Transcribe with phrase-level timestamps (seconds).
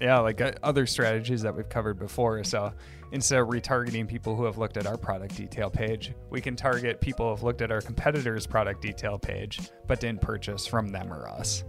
[0.00, 2.44] Yeah, like uh, other strategies that we've covered before.
[2.44, 2.72] So
[3.10, 7.00] instead of retargeting people who have looked at our product detail page, we can target
[7.00, 9.58] people who have looked at our competitor's product detail page
[9.88, 11.64] but didn't purchase from them or us.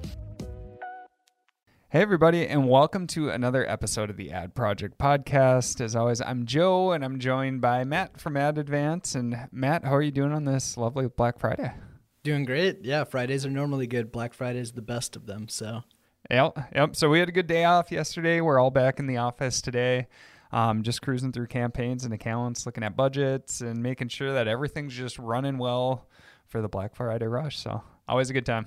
[1.92, 5.82] Hey, everybody, and welcome to another episode of the Ad Project Podcast.
[5.82, 9.16] As always, I'm Joe, and I'm joined by Matt from Ad Advance.
[9.16, 11.73] And Matt, how are you doing on this lovely Black Friday?
[12.21, 12.86] Doing great.
[12.86, 14.11] Yeah, Fridays are normally good.
[14.11, 15.48] Black Friday is the best of them.
[15.48, 15.82] So,
[16.30, 16.96] yep, yep.
[16.96, 18.41] So we had a good day off yesterday.
[18.41, 20.08] We're all back in the office today.
[20.52, 24.95] Um, just cruising through campaigns and accounts, looking at budgets, and making sure that everything's
[24.95, 26.07] just running well
[26.48, 27.59] for the Black Friday rush.
[27.59, 28.66] So, always a good time.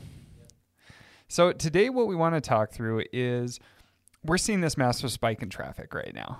[1.27, 3.59] So, today, what we want to talk through is
[4.25, 6.39] we're seeing this massive spike in traffic right now.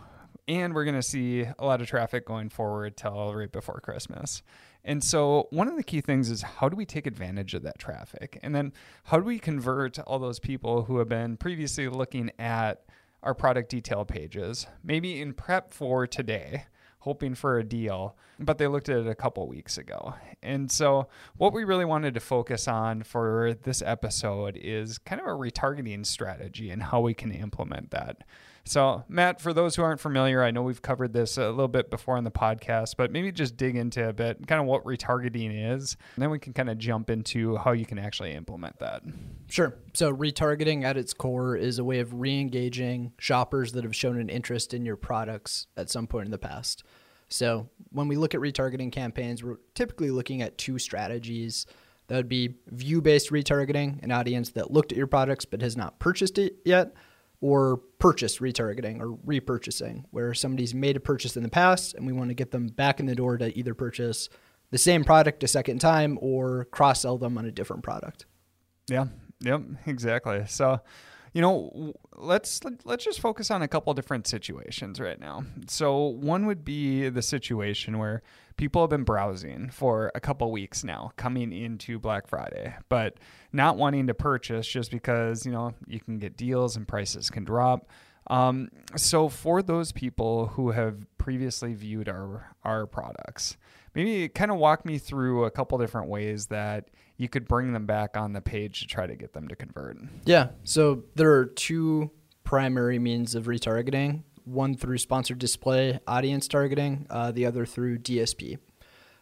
[0.49, 4.43] And we're going to see a lot of traffic going forward till right before Christmas.
[4.85, 7.79] And so, one of the key things is how do we take advantage of that
[7.79, 8.39] traffic?
[8.43, 8.73] And then,
[9.05, 12.85] how do we convert all those people who have been previously looking at
[13.23, 16.67] our product detail pages, maybe in prep for today,
[17.01, 20.15] hoping for a deal, but they looked at it a couple weeks ago.
[20.43, 25.27] And so, what we really wanted to focus on for this episode is kind of
[25.29, 28.25] a retargeting strategy and how we can implement that.
[28.65, 31.91] So, Matt, for those who aren't familiar, I know we've covered this a little bit
[31.91, 35.75] before on the podcast, but maybe just dig into a bit kind of what retargeting
[35.75, 39.03] is, and then we can kind of jump into how you can actually implement that.
[39.49, 39.75] Sure.
[39.95, 44.19] So, retargeting at its core is a way of re engaging shoppers that have shown
[44.21, 46.85] an interest in your products at some point in the past.
[47.29, 51.67] So, when we look at retargeting campaigns, we're typically looking at two strategies.
[52.07, 55.77] That would be view based retargeting, an audience that looked at your products but has
[55.77, 56.95] not purchased it yet
[57.43, 62.13] or purchase retargeting or repurchasing, where somebody's made a purchase in the past and we
[62.13, 64.31] want to get them back in the door to either purchase
[64.71, 68.27] the same product a second time or cross sell them on a different product.
[68.89, 69.07] Yeah,
[69.41, 70.45] yep, exactly.
[70.47, 70.81] So,
[71.33, 75.45] you know, let's let's just focus on a couple different situations right now.
[75.67, 78.23] So, one would be the situation where
[78.57, 83.17] people have been browsing for a couple weeks now coming into Black Friday, but
[83.53, 87.45] not wanting to purchase just because, you know, you can get deals and prices can
[87.45, 87.89] drop.
[88.29, 93.57] Um, so for those people who have previously viewed our our products,
[93.95, 97.87] maybe kind of walk me through a couple different ways that you could bring them
[97.87, 99.97] back on the page to try to get them to convert.
[100.25, 100.49] Yeah.
[100.65, 102.11] So there are two
[102.45, 108.59] primary means of retargeting one through sponsored display audience targeting, uh, the other through DSP.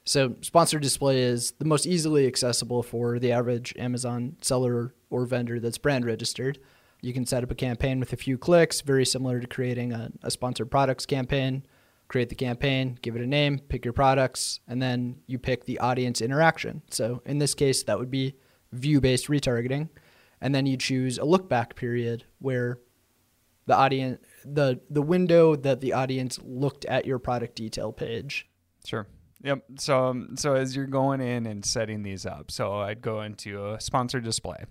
[0.04, 5.60] So, sponsored display is the most easily accessible for the average Amazon seller or vendor
[5.60, 6.58] that's brand registered.
[7.02, 10.10] You can set up a campaign with a few clicks, very similar to creating a,
[10.22, 11.64] a sponsored products campaign.
[12.10, 15.78] Create the campaign, give it a name, pick your products, and then you pick the
[15.78, 16.82] audience interaction.
[16.90, 18.34] So, in this case, that would be
[18.72, 19.88] view based retargeting.
[20.40, 22.80] And then you choose a look back period where
[23.66, 28.48] the audience the the window that the audience looked at your product detail page.
[28.84, 29.06] Sure.
[29.42, 29.62] Yep.
[29.78, 33.64] So um, so as you're going in and setting these up, so I'd go into
[33.64, 34.64] a sponsored display,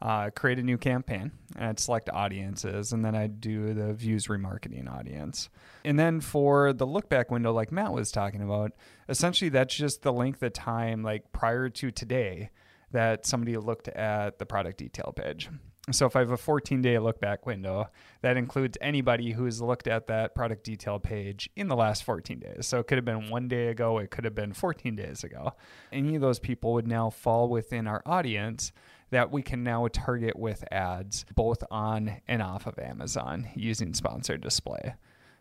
[0.00, 4.28] uh, create a new campaign, and I'd select audiences, and then I'd do the views
[4.28, 5.48] remarketing audience.
[5.84, 8.72] And then for the look back window, like Matt was talking about,
[9.08, 12.50] essentially that's just the length of time, like prior to today,
[12.92, 15.48] that somebody looked at the product detail page.
[15.90, 17.88] So if I have a 14 day look back window,
[18.20, 22.66] that includes anybody who's looked at that product detail page in the last 14 days.
[22.66, 25.54] So it could have been one day ago, it could have been 14 days ago.
[25.90, 28.72] Any of those people would now fall within our audience
[29.10, 34.40] that we can now target with ads both on and off of Amazon using sponsored
[34.40, 34.94] display.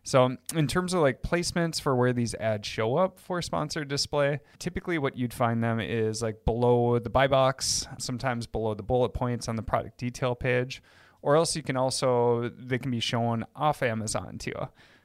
[0.07, 4.39] So, in terms of like placements for where these ads show up for sponsored display,
[4.57, 9.09] typically what you'd find them is like below the buy box, sometimes below the bullet
[9.09, 10.81] points on the product detail page,
[11.22, 14.53] or else you can also, they can be shown off Amazon too.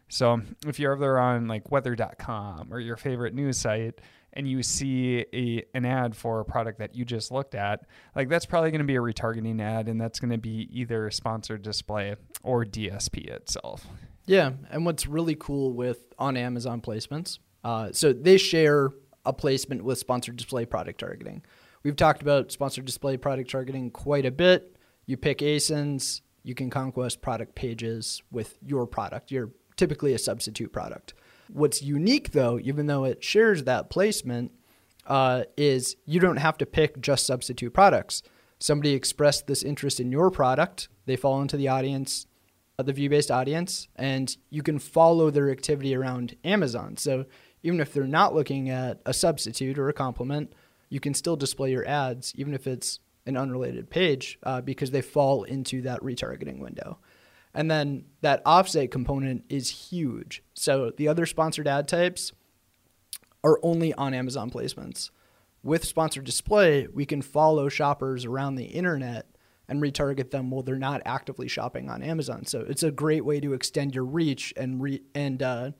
[0.08, 4.00] So, if you're ever on like weather.com or your favorite news site,
[4.32, 8.28] and you see a, an ad for a product that you just looked at, like
[8.28, 11.62] that's probably going to be a retargeting ad, and that's going to be either sponsored
[11.62, 13.86] display or DSP itself.
[14.26, 18.90] Yeah, and what's really cool with on Amazon placements, uh, so they share
[19.24, 21.42] a placement with sponsored display product targeting.
[21.82, 24.76] We've talked about sponsored display product targeting quite a bit.
[25.06, 29.30] You pick ASINs, you can conquest product pages with your product.
[29.30, 31.14] You're typically a substitute product.
[31.52, 34.52] What's unique though, even though it shares that placement,
[35.06, 38.22] uh, is you don't have to pick just substitute products.
[38.58, 42.26] Somebody expressed this interest in your product, they fall into the audience,
[42.78, 46.96] the view based audience, and you can follow their activity around Amazon.
[46.96, 47.26] So
[47.62, 50.52] even if they're not looking at a substitute or a complement,
[50.88, 55.00] you can still display your ads, even if it's an unrelated page, uh, because they
[55.00, 56.98] fall into that retargeting window.
[57.54, 60.42] And then that offsite component is huge.
[60.54, 62.32] So the other sponsored ad types
[63.44, 65.10] are only on Amazon placements.
[65.62, 69.26] With sponsored display, we can follow shoppers around the internet
[69.68, 72.46] and retarget them while they're not actively shopping on Amazon.
[72.46, 75.70] So it's a great way to extend your reach and re- and uh,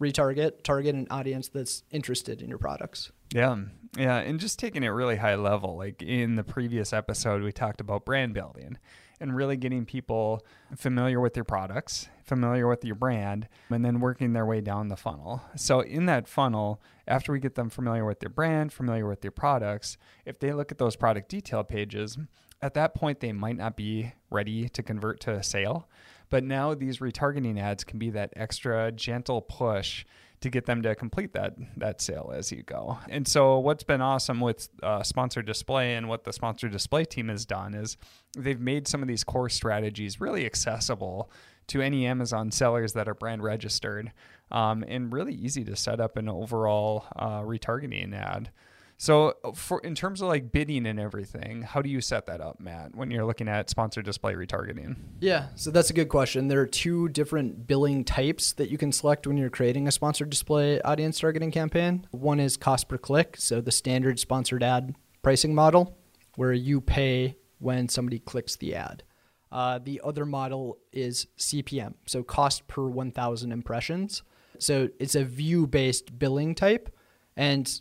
[0.00, 3.12] retarget target an audience that's interested in your products.
[3.34, 3.56] Yeah.
[3.96, 4.16] Yeah.
[4.16, 8.04] And just taking it really high level, like in the previous episode, we talked about
[8.04, 8.78] brand building
[9.20, 10.44] and really getting people
[10.76, 14.96] familiar with your products, familiar with your brand, and then working their way down the
[14.96, 15.42] funnel.
[15.56, 19.30] So, in that funnel, after we get them familiar with their brand, familiar with their
[19.30, 22.16] products, if they look at those product detail pages,
[22.62, 25.88] at that point, they might not be ready to convert to a sale.
[26.28, 30.04] But now these retargeting ads can be that extra gentle push
[30.40, 32.98] to get them to complete that that sale as you go.
[33.08, 37.28] And so what's been awesome with uh, sponsored display and what the sponsored display team
[37.28, 37.96] has done is
[38.36, 41.30] they've made some of these core strategies really accessible
[41.68, 44.12] to any Amazon sellers that are brand registered
[44.50, 48.50] um, and really easy to set up an overall uh, retargeting ad.
[49.00, 52.60] So, for in terms of like bidding and everything, how do you set that up,
[52.60, 54.94] Matt, when you're looking at sponsored display retargeting?
[55.20, 56.48] Yeah, so that's a good question.
[56.48, 60.28] There are two different billing types that you can select when you're creating a sponsored
[60.28, 62.06] display audience targeting campaign.
[62.10, 65.96] One is cost per click, so the standard sponsored ad pricing model,
[66.36, 69.02] where you pay when somebody clicks the ad.
[69.50, 74.22] Uh, the other model is CPM, so cost per 1,000 impressions.
[74.58, 76.94] So it's a view based billing type.
[77.34, 77.80] And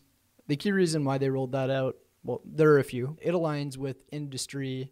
[0.49, 3.17] the key reason why they rolled that out, well, there are a few.
[3.21, 4.91] It aligns with industry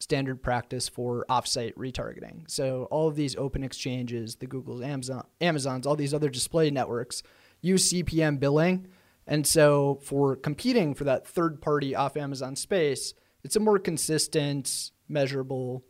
[0.00, 2.50] standard practice for offsite retargeting.
[2.50, 7.22] So all of these open exchanges, the Google's, Amazon, Amazon's, all these other display networks
[7.60, 8.88] use CPM billing.
[9.26, 14.90] And so for competing for that third party off Amazon space, it's a more consistent,
[15.08, 15.84] measurable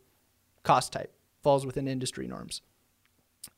[0.63, 2.61] cost type, falls within industry norms.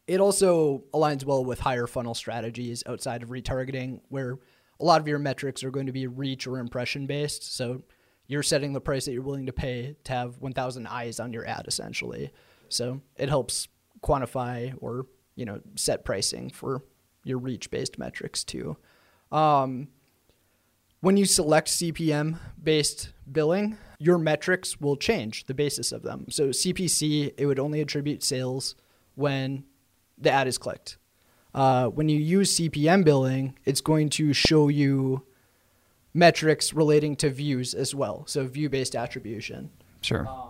[0.07, 4.39] It also aligns well with higher funnel strategies outside of retargeting, where
[4.81, 7.55] a lot of your metrics are going to be reach or impression based.
[7.55, 7.83] So
[8.27, 11.47] you're setting the price that you're willing to pay to have 1,000 eyes on your
[11.47, 12.31] ad, essentially.
[12.69, 13.67] So it helps
[14.01, 15.05] quantify or
[15.35, 16.83] you know set pricing for
[17.23, 18.77] your reach based metrics too.
[19.31, 19.89] Um,
[21.01, 26.25] when you select CPM based billing, your metrics will change the basis of them.
[26.29, 28.75] So CPC, it would only attribute sales
[29.15, 29.65] when
[30.17, 30.97] the ad is clicked.
[31.53, 35.23] Uh, when you use CPM billing, it's going to show you
[36.13, 38.23] metrics relating to views as well.
[38.27, 39.69] So view based attribution.
[40.01, 40.27] Sure.
[40.27, 40.49] Um,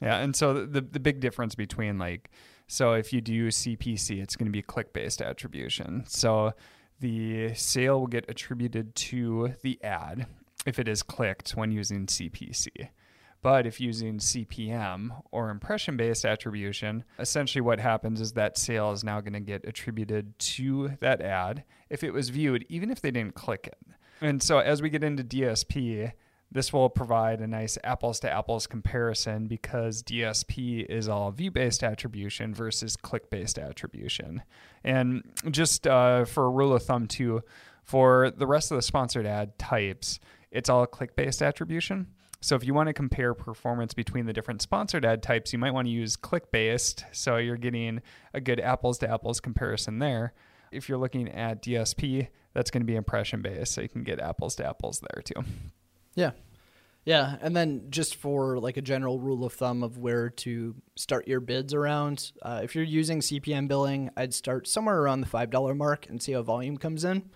[0.00, 2.30] yeah, and so the the big difference between like
[2.66, 6.04] so if you do CPC, it's going to be click based attribution.
[6.06, 6.52] So
[7.00, 10.26] the sale will get attributed to the ad
[10.66, 12.88] if it is clicked when using CPC.
[13.44, 19.04] But if using CPM or impression based attribution, essentially what happens is that sale is
[19.04, 23.10] now going to get attributed to that ad if it was viewed, even if they
[23.10, 23.76] didn't click it.
[24.22, 26.12] And so as we get into DSP,
[26.50, 31.82] this will provide a nice apples to apples comparison because DSP is all view based
[31.82, 34.42] attribution versus click based attribution.
[34.82, 37.42] And just uh, for a rule of thumb, too,
[37.82, 40.18] for the rest of the sponsored ad types,
[40.50, 42.06] it's all click based attribution.
[42.44, 45.72] So if you want to compare performance between the different sponsored ad types, you might
[45.72, 47.06] want to use click based.
[47.10, 48.02] So you're getting
[48.34, 50.34] a good apples to apples comparison there.
[50.70, 53.72] If you're looking at DSP, that's going to be impression based.
[53.72, 55.42] So you can get apples to apples there too.
[56.16, 56.32] Yeah.
[57.06, 57.36] Yeah.
[57.40, 61.40] And then just for like a general rule of thumb of where to start your
[61.40, 66.10] bids around, uh, if you're using CPM billing, I'd start somewhere around the $5 mark
[66.10, 67.30] and see how volume comes in.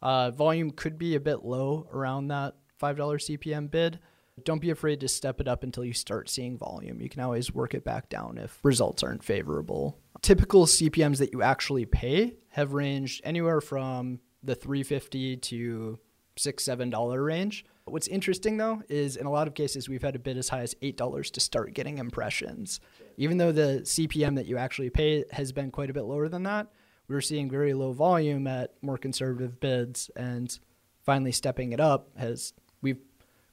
[0.00, 3.98] Uh, volume could be a bit low around that $5 CPM bid.
[4.44, 7.00] Don't be afraid to step it up until you start seeing volume.
[7.00, 9.98] You can always work it back down if results aren't favorable.
[10.22, 15.98] Typical CPMs that you actually pay have ranged anywhere from the 350 to
[16.36, 17.64] six, seven dollar range.
[17.84, 20.62] What's interesting though is in a lot of cases we've had a bid as high
[20.62, 22.80] as eight dollars to start getting impressions.
[23.18, 26.44] Even though the CPM that you actually pay has been quite a bit lower than
[26.44, 26.68] that,
[27.06, 30.58] we we're seeing very low volume at more conservative bids and
[31.02, 33.00] finally stepping it up has we've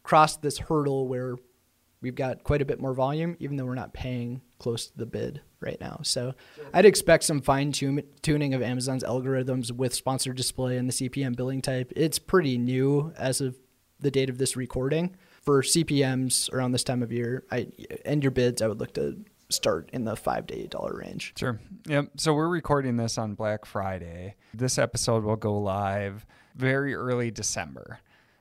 [0.03, 1.36] crossed this hurdle where
[2.01, 5.06] we've got quite a bit more volume, even though we're not paying close to the
[5.06, 6.00] bid right now.
[6.03, 6.34] So
[6.74, 11.62] I'd expect some fine tuning of Amazon's algorithms with sponsored display and the CPM billing
[11.62, 11.91] type.
[11.96, 13.58] It's pretty new as of
[14.00, 15.15] the date of this recording.
[15.41, 17.68] For CPMs around this time of year, I
[18.06, 19.18] and your bids, I would look to
[19.50, 21.34] start in the five to eight dollar range.
[21.38, 21.60] Sure.
[21.88, 22.12] Yep.
[22.18, 24.36] So we're recording this on Black Friday.
[24.53, 26.25] This episode will go live
[26.56, 28.00] very early December.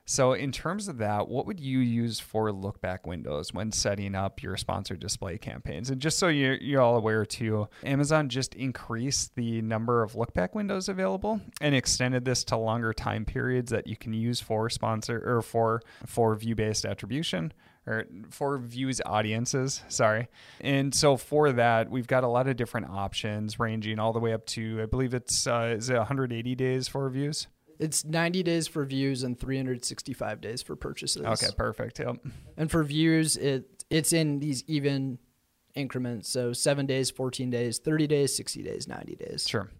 [0.09, 4.15] So, in terms of that, what would you use for look back windows when setting
[4.15, 5.91] up your sponsored display campaigns?
[5.91, 10.33] And just so you're, you're all aware too, Amazon just increased the number of look
[10.33, 14.67] back windows available and extended this to longer time periods that you can use for
[14.67, 17.53] sponsor or for for view based attribution
[17.85, 20.27] or for views audiences sorry
[20.59, 24.33] and so for that we've got a lot of different options ranging all the way
[24.33, 27.47] up to i believe it's uh, is it 180 days for views
[27.79, 31.25] It's 90 days for views and 365 days for purchases.
[31.25, 32.17] okay perfect yep
[32.57, 35.17] And for views, it it's in these even
[35.73, 36.29] increments.
[36.29, 39.47] So seven days, 14 days, 30 days, 60 days, 90 days.
[39.47, 39.71] sure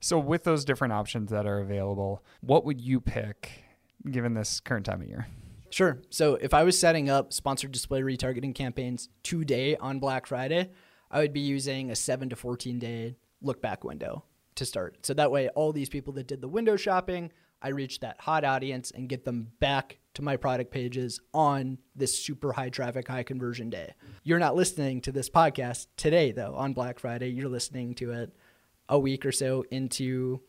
[0.00, 3.62] so with those different options that are available what would you pick
[4.10, 5.26] given this current time of year
[5.70, 6.02] Sure.
[6.10, 10.68] So if I was setting up sponsored display retargeting campaigns today on Black Friday,
[11.10, 14.24] I would be using a seven to 14 day look back window
[14.56, 15.04] to start.
[15.06, 18.44] So that way, all these people that did the window shopping, I reach that hot
[18.44, 23.22] audience and get them back to my product pages on this super high traffic, high
[23.22, 23.94] conversion day.
[24.24, 27.28] You're not listening to this podcast today, though, on Black Friday.
[27.28, 28.32] You're listening to it
[28.88, 30.40] a week or so into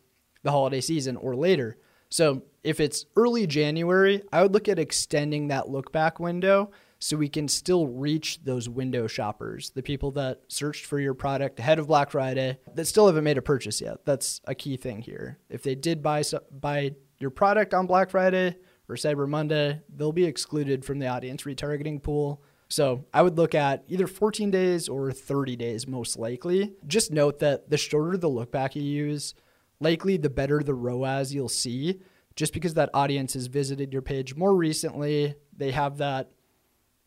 [0.41, 1.77] the holiday season or later.
[2.09, 6.71] So if it's early January, I would look at extending that look back window
[7.03, 11.59] so we can still reach those window shoppers, the people that searched for your product
[11.59, 14.05] ahead of Black Friday that still haven't made a purchase yet.
[14.05, 15.37] That's a key thing here.
[15.49, 18.55] If they did buy buy your product on Black Friday
[18.87, 22.41] or Cyber Monday, they'll be excluded from the audience retargeting pool.
[22.69, 26.71] So I would look at either 14 days or 30 days most likely.
[26.87, 29.35] Just note that the shorter the look back you use,
[29.81, 31.99] likely the better the ROAS you'll see,
[32.37, 35.35] just because that audience has visited your page more recently.
[35.55, 36.31] They have that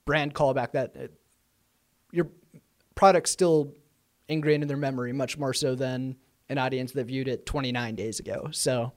[0.07, 1.07] brand callback that uh,
[2.11, 2.29] your
[2.95, 3.75] product's still
[4.29, 6.17] ingrained in their memory, much more so than
[6.49, 8.49] an audience that viewed it 29 days ago.
[8.53, 8.93] So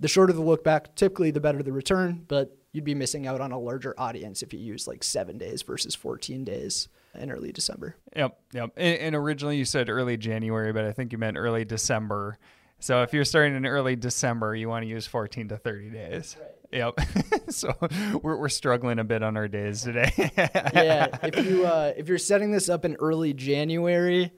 [0.00, 3.40] the shorter the look back, typically the better the return, but you'd be missing out
[3.40, 7.52] on a larger audience if you use like seven days versus 14 days in early
[7.52, 7.96] December.
[8.16, 8.70] Yep, yep.
[8.76, 12.38] And, and originally you said early January, but I think you meant early December.
[12.78, 16.36] So if you're starting in early December, you want to use 14 to 30 days.
[16.72, 17.00] Yep.
[17.50, 17.74] so
[18.22, 20.12] we're, we're struggling a bit on our days today.
[20.36, 24.32] yeah, if you uh, if you're setting this up in early January,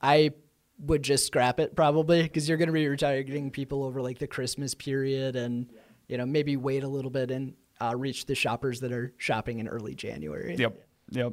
[0.00, 0.32] I
[0.80, 4.26] would just scrap it probably because you're going to be retargeting people over like the
[4.26, 5.70] Christmas period, and
[6.08, 9.58] you know maybe wait a little bit and uh, reach the shoppers that are shopping
[9.58, 10.56] in early January.
[10.56, 10.84] Yep.
[11.10, 11.32] Yep.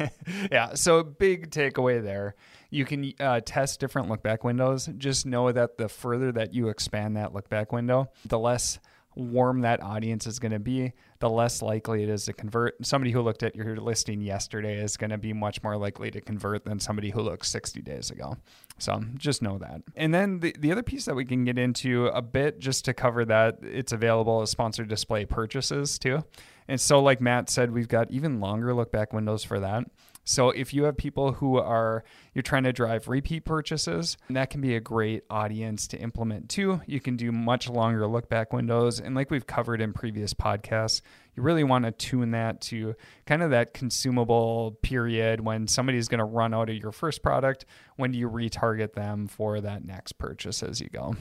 [0.50, 0.74] yeah.
[0.74, 2.34] So big takeaway there.
[2.70, 4.88] You can uh, test different look back windows.
[4.98, 8.80] Just know that the further that you expand that look back window, the less
[9.14, 12.84] warm that audience is going to be, the less likely it is to convert.
[12.84, 16.20] Somebody who looked at your listing yesterday is going to be much more likely to
[16.20, 18.36] convert than somebody who looked 60 days ago.
[18.78, 19.82] So just know that.
[19.96, 22.94] And then the, the other piece that we can get into a bit just to
[22.94, 26.24] cover that it's available as sponsored display purchases too.
[26.68, 29.84] And so, like Matt said, we've got even longer look back windows for that.
[30.24, 34.60] So if you have people who are you're trying to drive repeat purchases, that can
[34.60, 36.80] be a great audience to implement too.
[36.86, 41.02] You can do much longer look back windows and like we've covered in previous podcasts,
[41.34, 42.94] you really want to tune that to
[43.26, 47.64] kind of that consumable period when somebody's going to run out of your first product,
[47.96, 51.16] when do you retarget them for that next purchase as you go.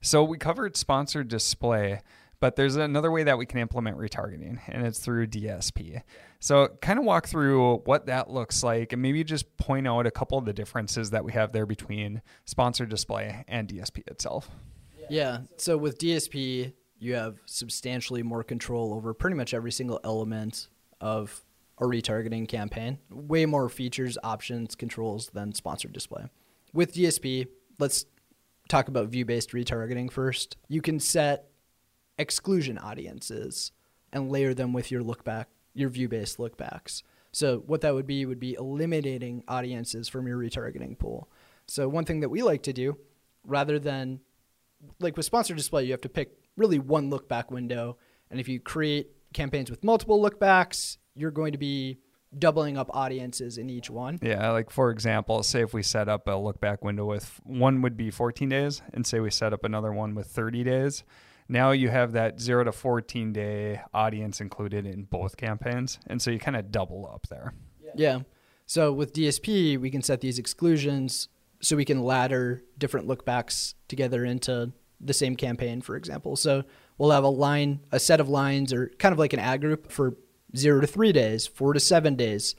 [0.00, 2.00] So we covered sponsored display.
[2.42, 6.02] But there's another way that we can implement retargeting, and it's through DSP.
[6.40, 10.10] So, kind of walk through what that looks like, and maybe just point out a
[10.10, 14.50] couple of the differences that we have there between sponsored display and DSP itself.
[15.08, 15.42] Yeah.
[15.56, 20.66] So with DSP, you have substantially more control over pretty much every single element
[21.00, 21.44] of
[21.78, 22.98] a retargeting campaign.
[23.08, 26.24] Way more features, options, controls than sponsored display.
[26.72, 27.46] With DSP,
[27.78, 28.04] let's
[28.68, 30.56] talk about view based retargeting first.
[30.66, 31.51] You can set
[32.18, 33.72] exclusion audiences
[34.12, 37.02] and layer them with your look back, your view based look backs.
[37.32, 41.30] So what that would be would be eliminating audiences from your retargeting pool.
[41.66, 42.98] So one thing that we like to do,
[43.46, 44.20] rather than
[45.00, 47.96] like with sponsored display, you have to pick really one look back window.
[48.30, 51.98] And if you create campaigns with multiple look backs, you're going to be
[52.38, 54.18] doubling up audiences in each one.
[54.22, 57.82] Yeah, like for example, say if we set up a look back window with one
[57.82, 61.04] would be 14 days, and say we set up another one with 30 days.
[61.48, 65.98] Now you have that zero to 14 day audience included in both campaigns.
[66.06, 67.54] And so you kind of double up there.
[67.94, 68.20] Yeah.
[68.66, 71.28] So with DSP, we can set these exclusions
[71.60, 76.36] so we can ladder different lookbacks together into the same campaign, for example.
[76.36, 76.64] So
[76.96, 79.90] we'll have a line, a set of lines, or kind of like an ad group
[79.90, 80.16] for
[80.56, 82.54] zero to three days, four to seven days,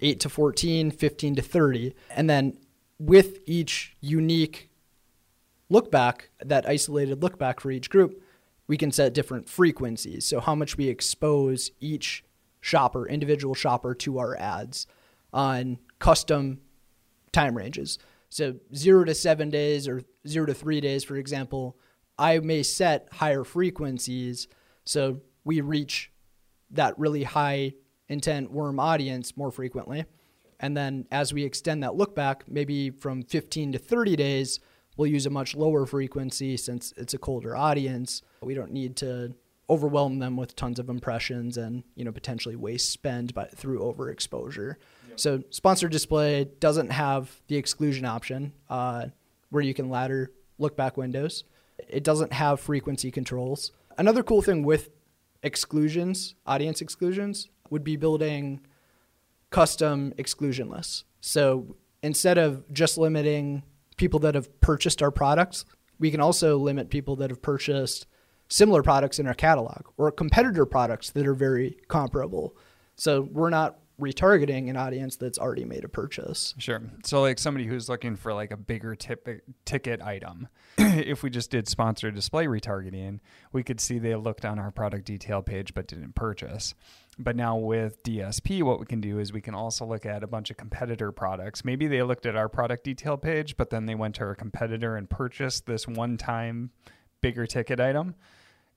[0.00, 1.94] eight to 14, 15 to 30.
[2.10, 2.56] And then
[2.98, 4.69] with each unique
[5.70, 8.22] look back, that isolated look back for each group,
[8.66, 10.26] we can set different frequencies.
[10.26, 12.22] So, how much we expose each
[12.60, 14.86] shopper, individual shopper, to our ads
[15.32, 16.60] on custom
[17.32, 17.98] time ranges.
[18.28, 21.78] So, zero to seven days or zero to three days, for example,
[22.18, 24.46] I may set higher frequencies
[24.84, 26.12] so we reach
[26.70, 27.72] that really high
[28.08, 30.04] intent worm audience more frequently.
[30.58, 34.60] And then as we extend that look back, maybe from 15 to 30 days,
[34.96, 38.22] we'll use a much lower frequency since it's a colder audience.
[38.42, 39.34] We don't need to
[39.68, 44.74] overwhelm them with tons of impressions and you know potentially waste spend by, through overexposure.
[45.08, 45.20] Yep.
[45.20, 49.06] So sponsored display doesn't have the exclusion option uh,
[49.50, 51.44] where you can ladder look back windows.
[51.88, 53.72] It doesn't have frequency controls.
[53.96, 54.90] Another cool thing with
[55.42, 58.60] exclusions, audience exclusions, would be building
[59.50, 61.04] custom exclusion lists.
[61.20, 63.62] So instead of just limiting
[64.00, 65.66] people that have purchased our products,
[65.98, 68.06] we can also limit people that have purchased
[68.48, 72.56] similar products in our catalog or competitor products that are very comparable.
[72.96, 76.54] So we're not retargeting an audience that's already made a purchase.
[76.58, 76.80] Sure.
[77.04, 81.50] So like somebody who's looking for like a bigger tip- ticket item, if we just
[81.50, 83.20] did sponsored display retargeting,
[83.52, 86.74] we could see they looked on our product detail page but didn't purchase.
[87.18, 90.26] But now with DSP, what we can do is we can also look at a
[90.26, 91.64] bunch of competitor products.
[91.64, 94.96] Maybe they looked at our product detail page, but then they went to our competitor
[94.96, 96.70] and purchased this one time
[97.20, 98.14] bigger ticket item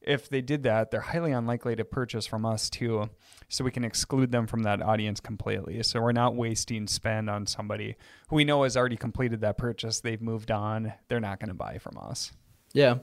[0.05, 3.09] if they did that, they're highly unlikely to purchase from us too.
[3.49, 5.81] So we can exclude them from that audience completely.
[5.83, 7.95] So we're not wasting spend on somebody
[8.29, 9.99] who we know has already completed that purchase.
[9.99, 10.93] They've moved on.
[11.07, 12.31] They're not going to buy from us.
[12.73, 12.95] Yeah.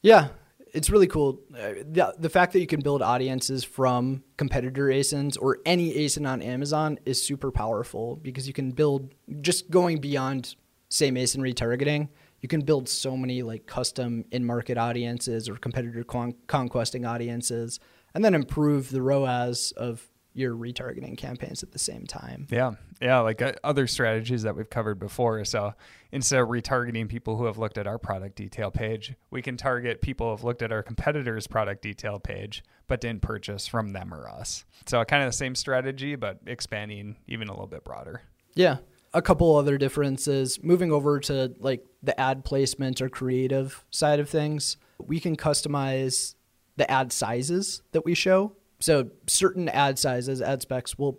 [0.00, 0.28] Yeah.
[0.72, 1.40] It's really cool.
[1.54, 6.26] Uh, the, the fact that you can build audiences from competitor ASINs or any ASIN
[6.26, 10.54] on Amazon is super powerful because you can build just going beyond
[10.88, 12.08] same ASIN retargeting
[12.42, 17.80] you can build so many like custom in-market audiences or competitor con- conquesting audiences
[18.14, 22.46] and then improve the ROAS of your retargeting campaigns at the same time.
[22.50, 22.72] Yeah.
[23.00, 23.20] Yeah.
[23.20, 25.44] Like uh, other strategies that we've covered before.
[25.44, 25.74] So
[26.10, 30.00] instead of retargeting people who have looked at our product detail page, we can target
[30.00, 34.12] people who have looked at our competitors' product detail page, but didn't purchase from them
[34.12, 34.64] or us.
[34.86, 38.22] So kind of the same strategy, but expanding even a little bit broader.
[38.54, 38.78] Yeah
[39.14, 40.62] a couple other differences.
[40.62, 46.34] Moving over to like the ad placement or creative side of things, we can customize
[46.76, 48.56] the ad sizes that we show.
[48.80, 51.18] So certain ad sizes, ad specs will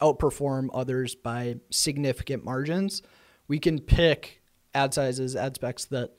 [0.00, 3.02] outperform others by significant margins.
[3.46, 4.42] We can pick
[4.74, 6.10] ad sizes, ad specs that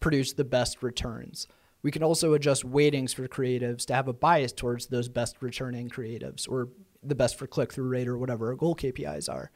[0.00, 1.46] produce the best returns.
[1.82, 5.88] We can also adjust weightings for creatives to have a bias towards those best returning
[5.88, 6.68] creatives or
[7.02, 9.50] the best for click through rate or whatever our goal KPIs are.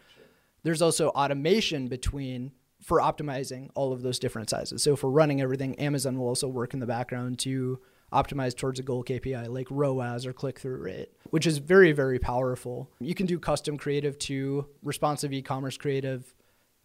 [0.65, 4.83] There's also automation between for optimizing all of those different sizes.
[4.83, 7.79] So we're running everything, Amazon will also work in the background to
[8.13, 12.19] optimize towards a goal KPI like ROAS or click through rate, which is very, very
[12.19, 12.91] powerful.
[13.01, 16.35] You can do custom creative to responsive e commerce creative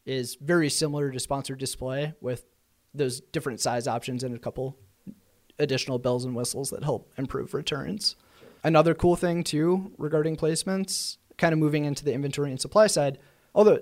[0.06, 2.46] is very similar to sponsored display with
[2.94, 4.78] those different size options and a couple
[5.60, 8.16] additional bells and whistles that help improve returns.
[8.64, 13.20] Another cool thing too regarding placements, kind of moving into the inventory and supply side,
[13.54, 13.80] although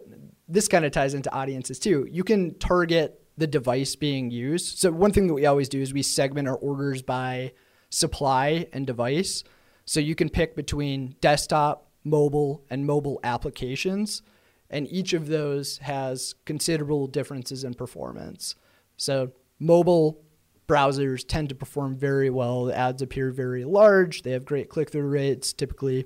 [0.47, 4.79] this kind of ties into audiences too, you can target the device being used.
[4.79, 7.53] So one thing that we always do is we segment our orders by
[7.89, 9.43] supply and device.
[9.85, 14.23] So you can pick between desktop, mobile, and mobile applications.
[14.69, 18.55] And each of those has considerable differences in performance.
[18.97, 20.21] So mobile
[20.67, 22.65] browsers tend to perform very well.
[22.65, 24.23] The ads appear very large.
[24.23, 26.05] They have great click through rates, typically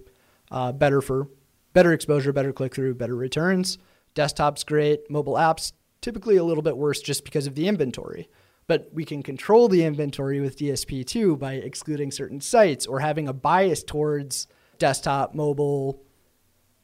[0.52, 1.28] uh, better for
[1.74, 3.78] better exposure, better click through, better returns.
[4.14, 5.10] Desktop's great.
[5.10, 8.30] Mobile apps, typically a little bit worse just because of the inventory.
[8.68, 13.28] But we can control the inventory with DSP too by excluding certain sites or having
[13.28, 16.04] a bias towards desktop, mobile,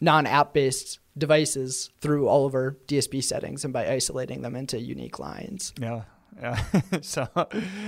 [0.02, 4.80] non app based devices through all of our DSP settings and by isolating them into
[4.80, 5.74] unique lines.
[5.80, 6.04] Yeah.
[6.40, 6.62] Yeah.
[7.02, 7.28] so,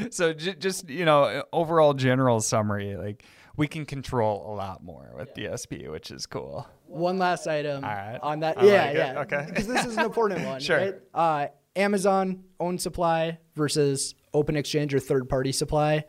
[0.10, 3.24] so j- just, you know, overall general summary, like
[3.58, 5.50] we can control a lot more with yeah.
[5.50, 6.68] DSP, which is cool.
[6.90, 8.60] One last item on that.
[8.60, 9.22] I yeah, like yeah.
[9.22, 9.46] Okay.
[9.50, 10.60] Because this is an important one.
[10.70, 10.78] sure.
[10.78, 10.96] Right?
[11.14, 16.06] Uh, Amazon owned supply versus open exchange or third party supply.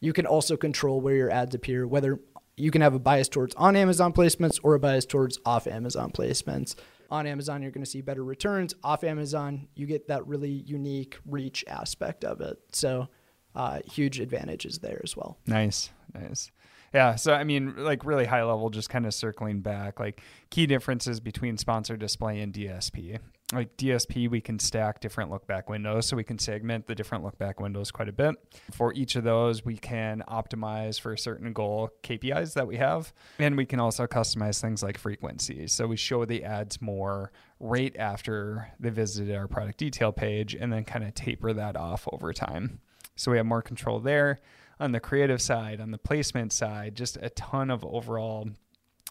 [0.00, 2.20] You can also control where your ads appear, whether
[2.56, 6.10] you can have a bias towards on Amazon placements or a bias towards off Amazon
[6.10, 6.74] placements.
[7.08, 8.74] On Amazon, you're going to see better returns.
[8.82, 12.58] Off Amazon, you get that really unique reach aspect of it.
[12.72, 13.08] So,
[13.54, 15.38] uh, huge advantages there as well.
[15.46, 16.50] Nice, nice.
[16.96, 17.16] Yeah.
[17.16, 21.20] So, I mean, like really high level, just kind of circling back, like key differences
[21.20, 23.18] between sponsored display and DSP.
[23.52, 26.06] like DSP, we can stack different look back windows.
[26.06, 28.36] So we can segment the different look back windows quite a bit.
[28.72, 33.12] For each of those, we can optimize for certain goal KPIs that we have.
[33.38, 35.66] And we can also customize things like frequency.
[35.66, 37.30] So we show the ads more
[37.60, 42.08] right after they visited our product detail page and then kind of taper that off
[42.10, 42.80] over time.
[43.16, 44.40] So we have more control there.
[44.78, 48.48] On the creative side, on the placement side, just a ton of overall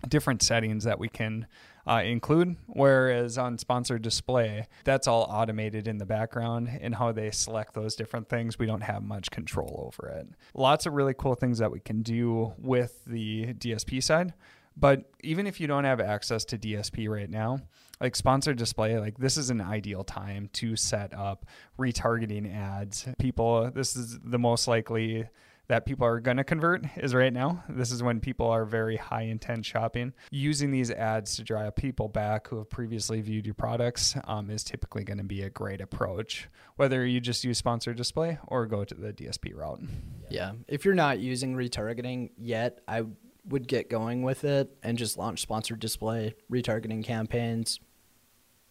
[0.08, 1.48] different settings that we can
[1.88, 2.58] uh, include.
[2.68, 7.96] Whereas on sponsored display, that's all automated in the background and how they select those
[7.96, 8.60] different things.
[8.60, 10.28] We don't have much control over it.
[10.54, 14.34] Lots of really cool things that we can do with the DSP side.
[14.78, 17.60] But even if you don't have access to DSP right now,
[18.02, 21.46] like sponsored display, like this is an ideal time to set up
[21.80, 23.08] retargeting ads.
[23.18, 25.30] People, this is the most likely
[25.68, 27.64] that people are going to convert is right now.
[27.70, 30.14] This is when people are very high intent shopping.
[30.32, 34.64] Using these ads to drive people back who have previously viewed your products um, is
[34.64, 38.84] typically going to be a great approach, whether you just use sponsored display or go
[38.84, 39.82] to the DSP route.
[40.30, 40.54] Yeah.
[40.68, 43.04] If you're not using retargeting yet, I
[43.48, 47.80] would get going with it and just launch sponsored display retargeting campaigns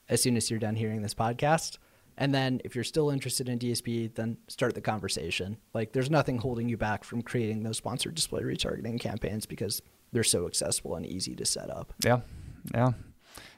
[0.09, 1.79] as soon as you're done hearing this podcast.
[2.17, 5.57] And then if you're still interested in DSP, then start the conversation.
[5.73, 10.23] Like there's nothing holding you back from creating those sponsored display retargeting campaigns because they're
[10.23, 11.93] so accessible and easy to set up.
[12.05, 12.21] Yeah.
[12.73, 12.93] Yeah.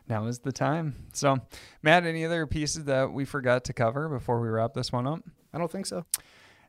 [0.09, 0.95] Now is the time.
[1.13, 1.39] So,
[1.83, 5.21] Matt, any other pieces that we forgot to cover before we wrap this one up?
[5.53, 6.05] I don't think so.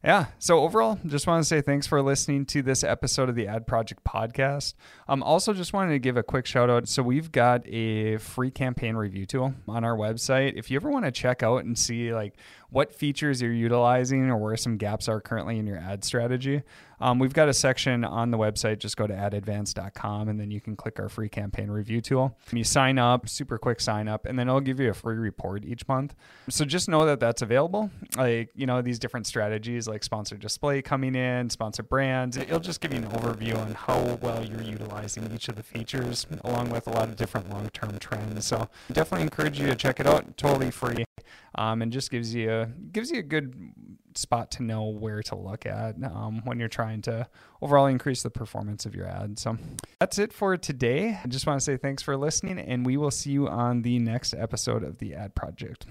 [0.04, 0.28] Yeah.
[0.40, 3.66] So overall, just want to say thanks for listening to this episode of the Ad
[3.66, 4.76] Project podcast.
[5.08, 6.88] Um, also, just wanted to give a quick shout out.
[6.88, 10.54] So we've got a free campaign review tool on our website.
[10.56, 12.36] If you ever want to check out and see like
[12.70, 16.64] what features you're utilizing or where some gaps are currently in your ad strategy,
[17.00, 18.80] um, we've got a section on the website.
[18.80, 22.38] Just go to adadvance.com and then you can click our free campaign review tool.
[22.52, 25.64] You sign up, super quick sign up, and then it'll give you a free report
[25.64, 26.16] each month.
[26.50, 27.92] So just know that that's available.
[28.16, 32.38] Like, you know, these different strategies like sponsored display coming in, sponsored brands.
[32.38, 36.26] It'll just give you an overview on how well you're utilizing each of the features,
[36.44, 38.46] along with a lot of different long term trends.
[38.46, 40.38] So definitely encourage you to check it out.
[40.38, 41.06] Totally free.
[41.56, 43.74] Um, and just gives you a, gives you a good
[44.16, 47.28] spot to know where to look at um, when you're trying to
[47.62, 49.38] overall increase the performance of your ad.
[49.40, 49.58] So
[50.00, 51.20] that's it for today.
[51.24, 54.00] I just want to say thanks for listening, and we will see you on the
[54.00, 55.86] next episode of the Ad Project.